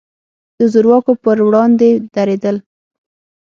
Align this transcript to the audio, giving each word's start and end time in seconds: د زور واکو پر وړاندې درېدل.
د 0.57 0.59
زور 0.73 0.85
واکو 0.89 1.13
پر 1.23 1.37
وړاندې 1.47 1.89
درېدل. 2.15 2.55